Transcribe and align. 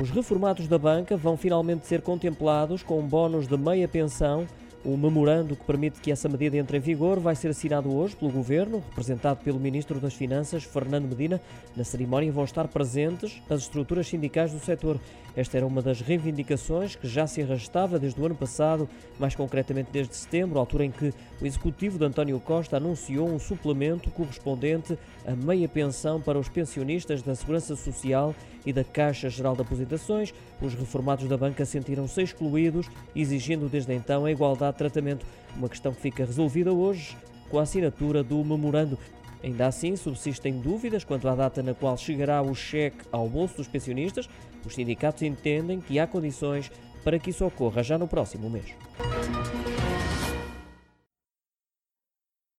Os 0.00 0.10
reformados 0.10 0.66
da 0.66 0.76
banca 0.76 1.16
vão 1.16 1.36
finalmente 1.36 1.86
ser 1.86 2.02
contemplados 2.02 2.82
com 2.82 2.98
um 2.98 3.06
bónus 3.06 3.46
de 3.46 3.56
meia 3.56 3.86
pensão 3.86 4.44
o 4.84 4.96
memorando 4.96 5.56
que 5.56 5.64
permite 5.64 6.00
que 6.00 6.12
essa 6.12 6.28
medida 6.28 6.56
entre 6.56 6.76
em 6.76 6.80
vigor 6.80 7.18
vai 7.18 7.34
ser 7.34 7.48
assinado 7.48 7.94
hoje 7.94 8.14
pelo 8.14 8.30
Governo, 8.30 8.82
representado 8.90 9.40
pelo 9.42 9.58
Ministro 9.58 9.98
das 9.98 10.14
Finanças, 10.14 10.64
Fernando 10.64 11.08
Medina. 11.08 11.40
Na 11.74 11.84
cerimónia 11.84 12.30
vão 12.30 12.44
estar 12.44 12.68
presentes 12.68 13.40
as 13.48 13.62
estruturas 13.62 14.06
sindicais 14.06 14.52
do 14.52 14.60
setor. 14.60 15.00
Esta 15.36 15.56
era 15.56 15.66
uma 15.66 15.82
das 15.82 16.00
reivindicações 16.00 16.94
que 16.94 17.08
já 17.08 17.26
se 17.26 17.42
arrastava 17.42 17.98
desde 17.98 18.20
o 18.20 18.26
ano 18.26 18.36
passado, 18.36 18.88
mais 19.18 19.34
concretamente 19.34 19.90
desde 19.90 20.14
setembro, 20.14 20.58
altura 20.58 20.84
em 20.84 20.90
que 20.92 21.12
o 21.40 21.46
executivo 21.46 21.98
de 21.98 22.04
António 22.04 22.38
Costa 22.38 22.76
anunciou 22.76 23.28
um 23.28 23.38
suplemento 23.38 24.10
correspondente 24.10 24.96
a 25.26 25.34
meia 25.34 25.68
pensão 25.68 26.20
para 26.20 26.38
os 26.38 26.48
pensionistas 26.48 27.22
da 27.22 27.34
Segurança 27.34 27.74
Social 27.74 28.34
e 28.64 28.72
da 28.72 28.84
Caixa 28.84 29.28
Geral 29.28 29.56
de 29.56 29.62
Aposentações. 29.62 30.32
Os 30.60 30.74
reformados 30.74 31.28
da 31.28 31.36
banca 31.36 31.64
sentiram-se 31.64 32.22
excluídos, 32.22 32.88
exigindo 33.14 33.68
desde 33.68 33.92
então 33.92 34.24
a 34.24 34.30
igualdade 34.30 34.73
tratamento, 34.74 35.26
uma 35.56 35.68
questão 35.68 35.92
que 35.92 36.00
fica 36.00 36.24
resolvida 36.24 36.72
hoje 36.72 37.16
com 37.48 37.58
a 37.58 37.62
assinatura 37.62 38.22
do 38.22 38.44
memorando. 38.44 38.98
Ainda 39.42 39.66
assim, 39.66 39.94
subsistem 39.94 40.58
dúvidas 40.58 41.04
quanto 41.04 41.28
à 41.28 41.34
data 41.34 41.62
na 41.62 41.74
qual 41.74 41.96
chegará 41.96 42.40
o 42.40 42.54
cheque 42.54 43.04
ao 43.12 43.28
bolso 43.28 43.58
dos 43.58 43.68
pensionistas. 43.68 44.28
Os 44.64 44.74
sindicatos 44.74 45.22
entendem 45.22 45.80
que 45.80 45.98
há 45.98 46.06
condições 46.06 46.70
para 47.04 47.18
que 47.18 47.30
isso 47.30 47.44
ocorra 47.44 47.82
já 47.82 47.98
no 47.98 48.08
próximo 48.08 48.48
mês. 48.48 48.74